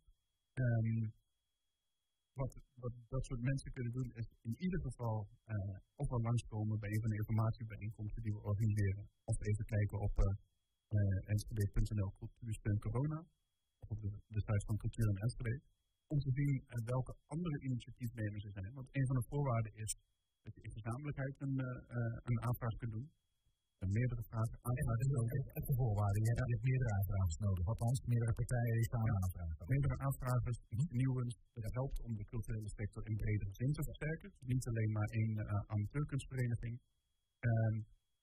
Um, 0.64 1.12
wat, 2.40 2.52
dat 3.14 3.24
soort 3.28 3.42
mensen 3.50 3.72
kunnen 3.76 3.92
doen 3.98 4.10
is 4.20 4.28
in 4.48 4.54
ieder 4.64 4.80
geval 4.86 5.16
uh, 5.46 5.76
of 6.00 6.08
wel 6.08 6.22
langskomen 6.28 6.78
bij 6.82 6.90
een 6.90 7.04
van 7.04 7.10
de 7.10 7.20
informatiebijeenkomsten 7.22 8.22
die 8.22 8.32
we 8.32 8.42
organiseren. 8.50 9.04
Of 9.30 9.36
even 9.48 9.64
kijken 9.74 9.98
op 10.06 10.14
uh, 10.18 10.26
nskb.nl 11.36 12.10
cultuursteun 12.18 12.78
corona. 12.86 13.18
Of 13.82 13.88
op 13.94 14.00
de, 14.04 14.10
de 14.36 14.40
site 14.46 14.64
van 14.66 14.76
Cultuur 14.76 15.08
en 15.08 15.16
Enschede 15.16 15.60
om 16.12 16.18
te 16.26 16.32
zien 16.38 16.54
uh, 16.54 16.74
welke 16.94 17.14
andere 17.34 17.58
initiatiefnemers 17.68 18.44
er 18.44 18.56
zijn. 18.60 18.72
Want 18.78 18.88
een 18.98 19.06
van 19.10 19.16
de 19.18 19.26
voorwaarden 19.30 19.74
is 19.84 19.92
dat 20.44 20.54
je 20.54 20.62
in 20.66 20.72
gezamenlijkheid 20.78 21.34
uh, 21.40 21.48
een 22.28 22.40
aanvraag 22.48 22.76
kunt 22.80 22.92
doen. 22.96 23.08
Meerdere 23.90 24.24
vragen 24.30 24.58
aanvragen 24.68 25.10
nodig. 25.18 25.42
Het 25.58 25.66
is 25.68 25.76
voorwaarde, 25.80 26.18
je 26.26 26.32
hebt, 26.32 26.62
meerdere 26.70 26.92
aanvragers 26.98 27.38
nodig. 27.46 27.64
Althans, 27.72 27.98
meerdere 28.12 28.34
partijen 28.40 28.76
ja. 28.78 29.14
aanvragen. 29.22 29.64
Meerdere 29.74 29.96
aanvragers, 30.06 30.58
iets 30.76 30.88
nieuws, 31.02 31.34
dat 31.56 31.72
helpt 31.78 31.98
om 32.06 32.12
de 32.20 32.24
culturele 32.32 32.70
sector 32.78 33.02
in 33.10 33.16
bredere 33.22 33.52
zin 33.60 33.72
te 33.72 33.82
versterken. 33.88 34.28
Dus 34.38 34.48
niet 34.54 34.66
alleen 34.70 34.92
maar 34.98 35.10
één 35.20 35.32
uh, 35.38 35.44
amateurkunstvereniging. 35.74 36.74
Um, 37.48 37.76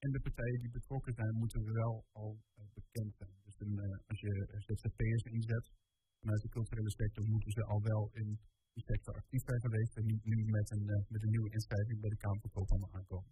en 0.05 0.11
de 0.15 0.21
partijen 0.27 0.59
die 0.63 0.77
betrokken 0.79 1.13
zijn, 1.13 1.33
moeten 1.43 1.61
wel 1.81 1.93
al 2.21 2.31
uh, 2.37 2.63
bekend 2.79 3.11
zijn. 3.21 3.35
Dus 3.45 3.57
een, 3.65 3.75
uh, 3.85 4.09
als 4.11 4.19
je 4.25 4.33
ZZP'ers 4.65 5.25
inzet, 5.37 5.65
vanuit 6.21 6.41
de 6.45 6.49
culturele 6.57 6.93
sector 7.01 7.23
moeten 7.33 7.51
ze 7.51 7.63
al 7.73 7.81
wel 7.91 8.03
in 8.21 8.29
die 8.73 8.85
sector 8.91 9.13
actief 9.21 9.43
zijn 9.49 9.61
geweest 9.65 9.93
en 9.97 10.05
niet 10.05 10.23
met 10.57 10.67
een, 10.75 10.85
met 11.13 11.21
een 11.23 11.33
nieuwe 11.35 11.51
inschrijving 11.57 11.97
bij 11.99 12.09
de 12.09 12.21
Kamer 12.23 12.49
van 12.51 12.89
aankomen. 12.97 13.31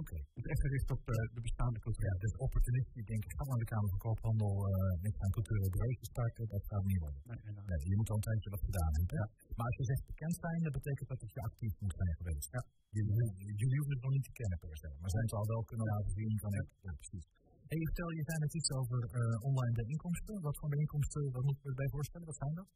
Oké. 0.00 0.14
Okay. 0.14 0.22
Het 0.34 0.44
is 0.44 0.50
echt 0.54 0.59
gericht 0.70 0.90
op 0.96 1.04
uh, 1.08 1.14
de 1.36 1.42
bestaande 1.48 1.78
cultuur. 1.86 2.06
Ja, 2.10 2.16
dus 2.26 2.34
opportunistisch 2.46 3.06
denk 3.12 3.22
ik, 3.26 3.32
ga 3.36 3.56
de 3.62 3.68
Kamer 3.72 3.90
van 3.94 4.00
Koophandel 4.04 4.54
uh, 4.62 4.72
met 5.04 5.14
aan 5.22 5.32
culturele 5.36 5.70
bedrijven 5.74 6.06
starten, 6.14 6.44
dat 6.54 6.64
gaat 6.70 6.84
niet 6.90 7.00
worden. 7.04 7.20
Nee, 7.30 7.40
nee, 7.44 7.64
nee, 7.70 7.80
je 7.92 7.96
moet 7.98 8.10
al 8.10 8.18
een 8.18 8.28
tijdje 8.28 8.48
wat 8.54 8.64
gedaan 8.68 8.92
hebben. 8.98 9.16
Ja. 9.20 9.26
Maar 9.56 9.66
als 9.70 9.78
je 9.80 9.86
zegt 9.90 10.04
bekend 10.12 10.36
zijn, 10.44 10.58
dat 10.66 10.74
betekent 10.78 11.08
dat 11.12 11.20
je 11.36 11.40
actief 11.48 11.74
moet 11.82 11.96
zijn 12.00 12.14
geweest. 12.20 12.48
Ja. 12.56 12.62
Jullie, 12.96 13.16
jullie 13.60 13.78
hoeven 13.80 13.94
het 13.96 14.04
nog 14.06 14.14
niet 14.16 14.26
te 14.28 14.34
kennen 14.40 14.58
per 14.64 14.76
se, 14.82 14.90
maar 15.00 15.12
zijn 15.16 15.28
ze 15.30 15.34
al 15.40 15.48
wel 15.54 15.62
kunnen 15.70 15.88
laten 15.92 16.12
zien 16.18 16.34
van, 16.42 16.50
ja, 16.58 16.64
ja 16.86 16.92
precies. 17.00 17.26
En 17.70 17.76
je 17.80 17.86
vertelde, 17.90 18.14
je 18.20 18.26
zei 18.28 18.36
net 18.44 18.54
iets 18.60 18.70
over 18.80 18.98
uh, 19.20 19.48
online 19.48 19.74
bijeenkomsten. 19.80 20.34
Wat 20.46 20.56
voor 20.58 20.70
bijeenkomsten, 20.74 21.22
wat 21.36 21.44
moet 21.46 21.56
ik 21.58 21.62
me 21.64 21.70
erbij 21.74 21.90
voorstellen? 21.96 22.26
Wat 22.32 22.42
zijn 22.44 22.54
dat? 22.60 22.68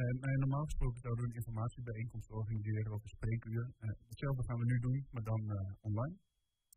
Uh, 0.00 0.12
nou, 0.22 0.36
normaal 0.44 0.66
gesproken 0.70 1.00
zouden 1.04 1.22
we 1.22 1.28
een 1.30 1.40
informatiebijeenkomst 1.40 2.28
organiseren 2.40 2.90
over 2.96 3.08
spreekuur. 3.16 3.62
Uh, 3.64 3.88
hetzelfde 4.12 4.42
gaan 4.46 4.60
we 4.62 4.66
nu 4.72 4.76
doen, 4.86 4.98
maar 5.12 5.24
dan 5.32 5.42
online. 5.88 6.16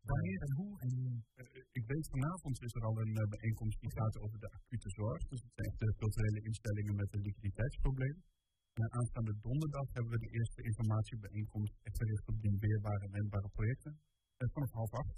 Wanneer 0.08 0.40
en 0.46 0.52
hoe? 0.58 0.72
En, 0.84 0.92
ik 1.78 1.84
weet 1.92 2.06
vanavond 2.14 2.56
is 2.66 2.74
er 2.78 2.84
al 2.88 2.96
een 3.02 3.14
bijeenkomst 3.34 3.80
die 3.80 3.92
gaat 3.98 4.16
over 4.24 4.38
de 4.44 4.50
acute 4.56 4.90
zorg. 4.98 5.22
Dus 5.32 5.42
het 5.46 5.54
zijn 5.58 5.72
de 5.78 5.94
culturele 6.02 6.40
instellingen 6.48 6.94
met 7.00 7.08
een 7.14 7.24
liquiditeitsprobleem. 7.28 8.16
aanstaande 8.98 9.34
donderdag 9.46 9.88
hebben 9.96 10.12
we 10.12 10.18
de 10.26 10.32
eerste 10.38 10.60
informatiebijeenkomst 10.70 11.74
gericht 11.98 12.26
op 12.32 12.36
die 12.44 12.56
weerbare 12.64 13.04
en 13.06 13.12
wendbare 13.16 13.50
projecten. 13.56 13.92
vanaf 14.54 14.72
half 14.80 14.92
acht. 15.02 15.16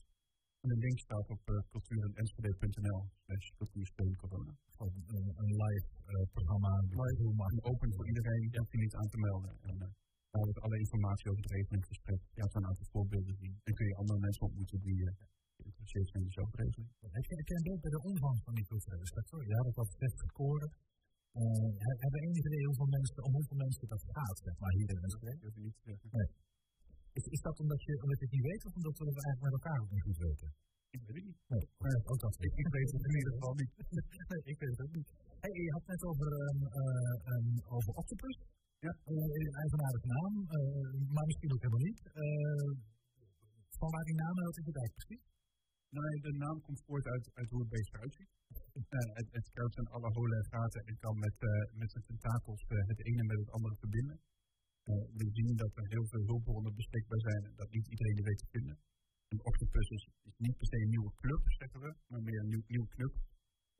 En 0.62 0.68
de 0.72 0.78
link 0.86 0.98
staat 1.06 1.28
op 1.34 1.42
uh, 1.50 1.54
cultuurenenschede.nl 1.72 3.02
slash 3.24 3.46
cultuursteun 3.58 4.14
corona. 4.22 4.52
een 5.42 5.52
live 5.64 5.88
uh, 6.12 6.26
programma. 6.36 6.72
Live, 7.00 7.22
maar 7.40 7.52
open 7.70 7.88
voor 7.94 8.06
iedereen, 8.10 8.42
je 8.52 8.58
hoeft 8.58 8.72
je 8.72 8.78
niet 8.78 8.96
aan 9.00 9.10
te 9.14 9.18
melden. 9.26 9.52
En 9.70 9.76
uh, 9.82 9.88
daar 10.32 10.46
wordt 10.48 10.64
alle 10.66 10.78
informatie 10.84 11.26
over 11.30 11.42
het 11.44 11.52
regeling 11.56 11.82
Je 12.36 12.40
hebt 12.44 12.54
een 12.58 12.70
aantal 12.70 12.88
voorbeelden 12.94 13.34
zien. 13.42 13.54
En 13.66 13.72
kun 13.78 13.86
je 13.90 13.94
andere 14.02 14.20
mensen 14.26 14.44
ontmoeten 14.48 14.78
die 14.86 14.98
geïnteresseerd 15.56 16.08
zijn 16.10 16.22
in 16.22 16.28
dezelfde 16.32 16.56
regeling. 16.62 16.88
Heb 17.18 17.46
je 17.48 17.54
een 17.56 17.66
beeld 17.68 17.82
bij 17.86 17.94
de 17.96 18.02
omvang 18.10 18.36
van 18.46 18.54
die 18.58 18.66
culturele 18.70 19.08
sector? 19.16 19.40
Ja, 19.52 19.58
dat 19.68 19.76
was 19.80 19.90
best 20.04 20.18
gekoren. 20.26 20.70
Uh, 21.40 21.68
hebben 22.02 22.18
we 22.20 22.26
enige 22.28 22.48
idee 22.50 22.64
hoeveel 22.70 22.90
mensen, 22.96 23.20
om 23.26 23.32
hoeveel 23.38 23.60
mensen 23.64 23.86
dat 23.94 24.02
gaat, 24.16 24.36
zeg 24.46 24.54
maar, 24.60 24.72
hier 24.78 24.88
in 24.92 24.98
Enschede? 25.06 25.46
Ik 25.48 25.56
niet. 25.66 25.76
Nee. 26.16 26.28
Is, 27.18 27.24
is 27.36 27.42
dat 27.48 27.56
omdat 27.64 27.80
je, 27.86 27.92
omdat 28.04 28.18
je 28.18 28.26
het 28.26 28.34
niet 28.36 28.48
weet 28.50 28.62
of 28.68 28.74
omdat 28.78 28.94
we 28.98 29.04
het 29.10 29.20
eigenlijk 29.24 29.46
met 29.46 29.56
elkaar 29.58 29.78
ook 29.82 29.92
niet 29.94 30.06
goed 30.08 30.20
weten? 30.26 30.48
Ik 30.96 31.00
weet 31.06 31.16
het 31.18 31.26
niet. 31.30 31.40
Nee, 31.52 31.64
maar 31.80 31.94
ook 32.10 32.20
dat. 32.26 32.34
Ik, 32.46 32.52
ik 32.62 32.68
weet 32.76 32.90
het 32.94 33.04
in 33.08 33.14
ieder 33.20 33.32
geval 33.34 33.54
niet. 33.60 33.72
nee, 34.30 34.42
ik 34.52 34.58
weet 34.60 34.72
het 34.74 34.82
ook 34.84 34.94
niet. 34.98 35.08
Hey, 35.42 35.52
je 35.66 35.72
had 35.76 35.86
net 35.92 36.02
over, 36.10 36.28
um, 36.46 36.58
uh, 36.80 37.32
um, 37.32 37.46
over 37.76 37.92
Octopus. 38.00 38.36
Ja. 38.86 38.92
Uh, 39.14 39.60
eigenaardige 39.62 40.08
naam, 40.16 40.32
uh, 40.58 40.90
maar 41.14 41.26
misschien 41.30 41.52
ook 41.54 41.64
helemaal 41.64 41.86
niet. 41.90 42.00
Uh, 42.22 42.70
van 43.80 43.90
waar 43.94 44.06
die 44.10 44.20
naam, 44.22 44.34
wat 44.48 44.58
is 44.60 44.66
het 44.68 44.94
precies? 44.98 45.24
Nee, 45.98 46.14
de 46.26 46.34
naam 46.44 46.58
komt 46.66 46.82
voort 46.86 47.06
uit, 47.14 47.26
uit 47.38 47.50
hoe 47.52 47.62
het 47.64 47.72
beest 47.74 47.90
eruit 47.94 48.14
ziet. 48.18 48.32
het, 49.18 49.28
het 49.32 49.78
aan 49.80 49.90
alle 49.96 50.10
holen 50.16 50.38
en 50.40 50.48
gaten 50.54 50.82
en 50.88 50.96
kan 51.04 51.16
met, 51.26 51.36
met 51.80 51.90
zijn 51.92 52.04
tentakels 52.10 52.62
het 52.92 53.00
ene 53.08 53.22
met 53.30 53.38
het 53.42 53.50
andere 53.56 53.76
verbinden. 53.82 54.18
we 55.18 55.26
zien 55.38 55.54
dat 55.62 55.72
er 55.78 55.86
heel 55.94 56.06
veel 56.12 56.24
hulpbronnen 56.30 56.74
beschikbaar 56.80 57.22
zijn 57.28 57.42
en 57.48 57.54
dat 57.60 57.70
niet 57.76 57.88
iedereen 57.92 58.16
die 58.18 58.28
weet 58.30 58.42
te 58.42 58.52
vinden. 58.54 58.76
Een 59.32 59.44
octopus 59.50 59.88
is, 59.96 60.04
is 60.28 60.36
niet 60.46 60.56
per 60.58 60.68
se 60.70 60.76
een 60.82 60.94
nieuwe 60.94 61.12
club, 61.22 61.42
zeggen 61.60 61.80
we, 61.84 61.90
maar 62.10 62.22
meer 62.28 62.40
een 62.42 62.52
nieuw, 62.54 62.64
nieuw 62.74 62.88
club. 62.94 63.12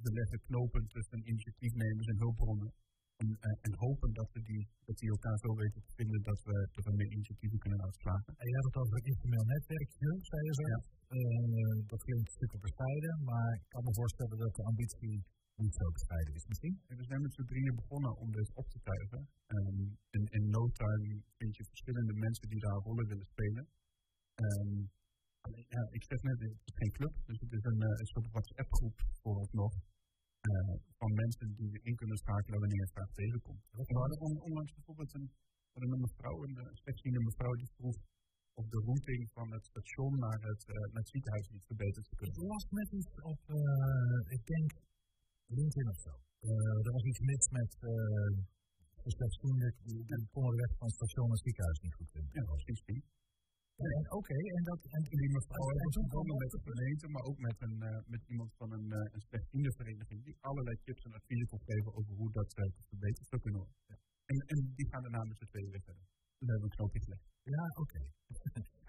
We 0.04 0.10
leggen 0.20 0.40
knopen 0.48 0.82
tussen 0.94 1.28
initiatiefnemers 1.32 2.08
en 2.12 2.18
hulpbronnen 2.24 2.72
en, 3.22 3.28
uh, 3.48 3.66
en, 3.66 3.72
hopen 3.84 4.10
dat 4.20 4.28
we 4.34 4.40
die, 4.50 4.62
dat 4.88 4.96
die 5.02 5.10
elkaar 5.16 5.38
zo 5.44 5.50
weten 5.62 5.80
te 5.86 5.92
vinden 6.00 6.20
dat 6.30 6.40
we, 6.48 6.56
dat 6.76 6.84
we 6.86 6.92
meer 7.00 7.12
initiatieven 7.16 7.58
kunnen 7.64 7.80
uitslagen. 7.86 8.32
En 8.40 8.46
je 8.50 8.56
had 8.58 8.68
het 8.70 8.80
over 8.82 8.94
een 8.96 9.10
informeel 9.12 9.46
netwerkje, 9.54 10.08
zei 10.30 10.40
je 10.48 10.54
zo. 10.60 10.66
Ja. 10.74 10.80
Uh, 11.18 11.76
dat 11.92 12.00
klinkt 12.06 12.30
stukken 12.38 12.60
bescheiden, 12.66 13.14
maar 13.30 13.50
ik 13.60 13.68
kan 13.74 13.84
me 13.86 13.92
voorstellen 14.00 14.38
dat 14.44 14.54
de 14.58 14.64
ambitie 14.70 15.16
niet 15.64 15.74
zo 15.80 15.86
bescheiden 15.98 16.34
is 16.34 16.46
misschien. 16.50 16.76
En 16.88 16.96
we 17.00 17.04
zijn 17.10 17.22
met 17.26 17.34
z'n 17.34 17.50
drieën 17.50 17.74
begonnen 17.82 18.12
om 18.22 18.28
dit 18.38 18.48
op 18.60 18.68
te 18.74 18.80
tuigen. 18.90 19.20
Um, 19.56 19.98
in, 20.16 20.24
in 20.36 20.44
no 20.56 20.62
time 20.82 21.08
vind 21.38 21.52
je 21.56 21.64
verschillende 21.72 22.14
mensen 22.24 22.48
die 22.52 22.60
daar 22.66 22.80
rollen 22.88 23.06
willen 23.12 23.28
spelen. 23.34 23.64
Um, 24.44 24.90
ja, 25.74 25.82
ik 25.98 26.04
zeg 26.10 26.22
net, 26.22 26.38
het 26.40 26.68
is 26.70 26.76
geen 26.82 26.92
club, 26.98 27.14
dus 27.26 27.40
het 27.44 27.52
is 27.58 27.64
een, 27.70 27.80
uh, 27.88 28.00
een 28.00 28.10
soort 28.14 28.28
WhatsApp-groep 28.34 28.96
vooralsnog. 29.22 29.72
Uh, 30.50 30.74
van 31.00 31.12
mensen 31.22 31.48
die 31.60 31.72
in 31.88 31.96
kunnen 32.00 32.18
schakelen 32.24 32.58
wanneer 32.62 32.84
het 32.86 32.94
graag 32.96 33.12
tegenkomt. 33.22 33.62
We 33.70 33.98
hadden 34.02 34.20
onlangs 34.48 34.72
bijvoorbeeld 34.74 35.14
een, 35.14 35.28
een 35.72 36.00
mevrouw, 36.06 36.38
een 36.44 36.56
slechtziende 36.82 37.20
mevrouw, 37.20 37.54
die 37.62 37.70
vroeg 37.76 37.98
of 38.60 38.66
de 38.74 38.80
routing 38.88 39.22
van 39.38 39.48
het 39.56 39.64
station 39.72 40.12
naar 40.24 40.40
het, 40.48 40.62
uh, 40.68 40.74
naar 40.92 41.02
het 41.04 41.12
ziekenhuis 41.14 41.48
niet 41.54 41.66
verbeterd 41.70 42.06
te 42.08 42.14
kunnen. 42.18 42.34
Ik 42.36 42.48
las 42.52 42.64
net 42.78 42.90
iets 42.98 43.10
op, 43.32 43.40
uh, 43.48 44.20
ik 44.36 44.42
denk, 44.52 44.70
LinkedIn 45.56 45.88
of 45.94 46.00
zo. 46.06 46.12
Er 46.86 46.92
was 46.96 47.04
iets 47.10 47.20
mis 47.30 47.46
met 47.58 47.70
de 49.04 49.10
slechtzienden, 49.16 49.72
die, 49.86 50.04
de 50.10 50.18
weg 50.62 50.72
van 50.78 50.86
het 50.86 50.96
station 51.00 51.26
naar 51.26 51.38
het 51.38 51.46
ziekenhuis 51.46 51.78
niet 51.84 51.94
goed 51.98 52.10
vinden. 52.10 52.30
Ja, 52.38 52.44
precies 52.44 52.82
die. 52.88 53.02
Oké, 53.82 54.16
okay, 54.18 54.44
en 54.56 54.62
dat 54.70 54.80
en 54.96 55.02
die 55.22 55.32
mevrouw 55.38 55.68
heeft 55.80 55.98
begonnen 56.06 56.36
met 56.42 56.50
de 56.54 56.60
gemeente, 56.68 57.06
maar 57.14 57.24
ook 57.28 57.38
met, 57.48 57.58
een, 57.66 57.78
uh, 57.90 58.00
met 58.14 58.22
iemand 58.32 58.50
van 58.60 58.68
een, 58.76 58.88
uh, 58.98 59.14
een 59.14 59.24
slechtziendenvereniging 59.28 60.18
die 60.26 60.36
allerlei 60.48 60.76
tips 60.86 61.02
en 61.06 61.12
adviezen 61.18 61.48
kon 61.52 61.62
geven 61.70 61.90
over 61.98 62.12
hoe 62.20 62.30
dat 62.38 62.50
uh, 62.58 62.62
verbeterd 62.90 63.26
zou 63.32 63.40
kunnen 63.44 63.60
worden. 63.62 63.78
Ja. 63.90 63.96
En, 64.30 64.38
en 64.52 64.58
die 64.78 64.88
gaan 64.90 65.02
daarna 65.04 65.22
met 65.30 65.38
z'n 65.40 65.50
tweeën 65.52 65.70
weer 65.74 65.86
verder. 65.88 66.04
Dus 66.38 66.48
hebben 66.48 66.66
we 66.66 66.70
een 66.70 66.78
knoopje 66.78 67.00
gelegd. 67.06 67.24
Ja, 67.54 67.64
oké. 67.84 68.00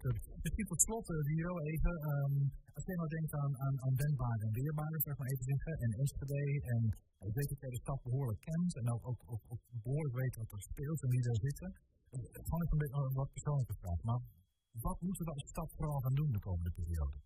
Okay. 0.03 0.39
Misschien 0.45 0.67
tot 0.71 0.81
slot, 0.85 1.05
Viro, 1.27 1.53
even. 1.71 1.95
Um, 2.11 2.35
als 2.77 2.85
je 2.85 2.95
nou 3.01 3.09
denkt 3.17 3.33
aan, 3.41 3.53
aan, 3.65 3.75
aan 3.85 3.95
wendbare 4.01 4.43
en 4.47 4.53
weerbare, 4.59 4.97
zeg 5.07 5.15
maar 5.17 5.29
even 5.31 5.45
zeggen, 5.51 5.73
en 5.83 5.91
Enschede, 6.01 6.41
en 6.73 6.81
ik 7.29 7.33
weet 7.37 7.49
dat 7.51 7.61
jij 7.63 7.73
de 7.75 7.83
stad 7.85 7.99
behoorlijk 8.07 8.41
kent 8.49 8.71
en 8.79 8.85
ook, 8.93 9.03
ook, 9.09 9.21
ook, 9.31 9.43
ook 9.53 9.63
behoorlijk 9.85 10.15
weet 10.21 10.35
wat 10.41 10.51
er 10.55 10.63
speelt 10.69 10.99
en 11.03 11.09
wie 11.13 11.25
daar 11.27 11.41
zitten. 11.47 11.69
Gewoon 12.47 12.61
even 12.63 12.75
een 12.75 12.83
beetje 12.83 13.19
wat 13.21 13.35
persoonlijke 13.37 13.75
vraag, 13.81 13.99
maar 14.09 14.21
wat 14.81 15.01
moeten 15.01 15.25
we 15.25 15.31
als 15.31 15.49
stad 15.49 15.69
vooral 15.77 15.99
gaan 15.99 16.15
doen 16.19 16.31
de 16.31 16.39
komende 16.39 16.71
periode? 16.71 17.17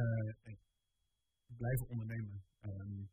Uh, 0.00 0.30
blijven 1.62 1.86
ondernemen. 1.88 2.36
Um, 2.60 3.08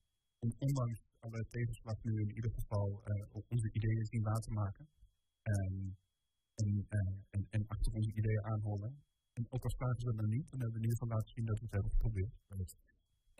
ondanks 0.68 1.00
alle 1.20 1.42
tegenslag 1.56 1.98
nu 2.04 2.14
in 2.26 2.36
ieder 2.38 2.52
geval 2.52 2.88
uh, 3.12 3.42
onze 3.54 3.70
ideeën 3.78 4.06
zien 4.06 4.22
laten 4.22 4.54
maken. 4.54 4.86
Um, 5.52 5.96
en, 6.62 6.70
uh, 6.98 7.16
en, 7.36 7.42
en, 7.56 7.62
achter 7.68 7.92
onze 7.94 8.14
ideeën 8.20 8.44
aanholen. 8.52 8.92
En 9.38 9.44
ook 9.54 9.64
als 9.64 9.76
vragen 9.76 10.02
ze 10.02 10.08
er 10.24 10.34
niet, 10.36 10.48
dan 10.52 10.60
hebben 10.60 10.78
we 10.78 10.82
in 10.84 10.88
ieder 10.88 11.00
geval 11.00 11.16
laten 11.16 11.34
zien 11.36 11.46
dat 11.46 11.58
we 11.60 11.66
het 11.66 11.76
hebben 11.76 11.92
geprobeerd. 11.92 12.34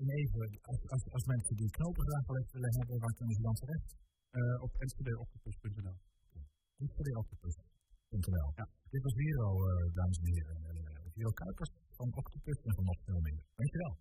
En 0.02 0.08
even, 0.20 0.40
als, 0.70 0.80
als, 0.94 1.04
als 1.18 1.26
mensen 1.34 1.56
die 1.56 1.70
knopen 1.78 2.04
graag 2.10 2.26
willen 2.56 2.74
hebben, 2.78 3.00
waar 3.00 3.16
kunnen 3.20 3.36
ze 3.36 3.42
dan 3.42 3.58
terecht? 3.62 3.90
Uh, 4.40 4.62
op 4.66 4.72
Enschedeoctopus.nl 4.84 5.98
ja. 8.22 8.68
Dit 8.90 9.04
was 9.04 9.14
Viro, 9.14 9.70
uh, 9.70 9.94
dames 9.94 10.18
en 10.18 10.26
heren. 10.26 10.58
Uh, 10.64 11.12
Viro 11.14 11.32
Kuipers 11.32 11.72
van 11.98 12.14
Octopus 12.16 12.62
en 12.62 12.74
van 12.76 12.84
nog 12.84 12.98
veel 13.06 13.20
meer. 13.22 13.42
Dankjewel. 13.56 13.98